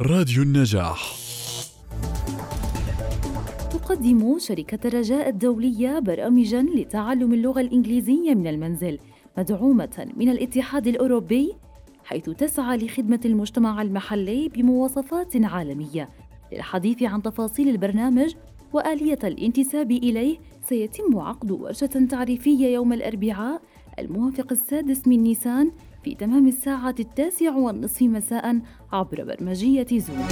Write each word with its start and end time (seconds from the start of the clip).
راديو 0.00 0.42
النجاح. 0.42 1.14
تقدم 3.70 4.38
شركة 4.38 4.88
الرجاء 4.88 5.28
الدولية 5.28 5.98
برامجا 5.98 6.62
لتعلم 6.62 7.34
اللغة 7.34 7.60
الإنجليزية 7.60 8.34
من 8.34 8.46
المنزل 8.46 8.98
مدعومة 9.38 10.12
من 10.16 10.28
الاتحاد 10.28 10.86
الأوروبي 10.86 11.52
حيث 12.04 12.30
تسعى 12.30 12.76
لخدمة 12.76 13.20
المجتمع 13.24 13.82
المحلي 13.82 14.48
بمواصفات 14.48 15.36
عالمية. 15.36 16.08
للحديث 16.52 17.02
عن 17.02 17.22
تفاصيل 17.22 17.68
البرنامج 17.68 18.34
وآلية 18.72 19.18
الانتساب 19.24 19.90
إليه 19.90 20.38
سيتم 20.68 21.18
عقد 21.18 21.50
ورشة 21.50 22.06
تعريفية 22.10 22.66
يوم 22.66 22.92
الأربعاء 22.92 23.62
الموافق 23.98 24.52
السادس 24.52 25.08
من 25.08 25.22
نيسان 25.22 25.72
في 26.04 26.14
تمام 26.14 26.48
الساعة 26.48 26.94
التاسعة 27.00 27.58
والنصف 27.58 28.02
مساء 28.02 28.60
عبر 28.92 29.24
برمجية 29.24 29.86
زوم 29.98 30.26